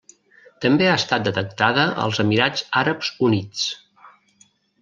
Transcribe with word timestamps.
També 0.63 0.87
ha 0.91 0.95
estat 1.01 1.27
detectada 1.27 1.85
als 2.05 2.21
Emirats 2.25 2.65
Àrabs 2.85 3.15
Units. 3.29 3.67